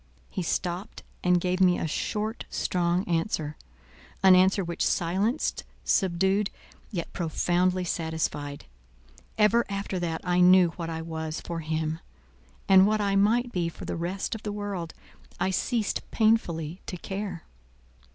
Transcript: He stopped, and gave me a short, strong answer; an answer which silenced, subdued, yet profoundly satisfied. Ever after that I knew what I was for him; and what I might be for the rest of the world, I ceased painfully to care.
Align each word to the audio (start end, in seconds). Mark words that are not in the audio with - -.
He 0.31 0.41
stopped, 0.41 1.03
and 1.23 1.39
gave 1.39 1.61
me 1.61 1.77
a 1.77 1.85
short, 1.85 2.45
strong 2.49 3.07
answer; 3.07 3.55
an 4.23 4.35
answer 4.35 4.63
which 4.63 4.83
silenced, 4.83 5.63
subdued, 5.83 6.49
yet 6.89 7.13
profoundly 7.13 7.83
satisfied. 7.83 8.65
Ever 9.37 9.63
after 9.69 9.99
that 9.99 10.21
I 10.23 10.39
knew 10.39 10.69
what 10.69 10.89
I 10.89 11.03
was 11.03 11.39
for 11.39 11.59
him; 11.59 11.99
and 12.67 12.87
what 12.87 12.99
I 12.99 13.15
might 13.15 13.51
be 13.51 13.69
for 13.69 13.85
the 13.85 13.95
rest 13.95 14.33
of 14.33 14.41
the 14.41 14.51
world, 14.51 14.95
I 15.39 15.51
ceased 15.51 16.01
painfully 16.09 16.81
to 16.87 16.97
care. 16.97 17.43